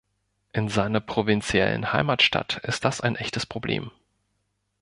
[0.51, 3.91] In seiner provinziellen Heimatstadt ist das ein echtes Problem.